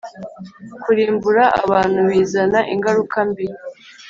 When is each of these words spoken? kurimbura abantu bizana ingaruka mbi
kurimbura 0.83 1.43
abantu 1.63 1.99
bizana 2.09 2.59
ingaruka 2.73 3.17
mbi 3.29 3.45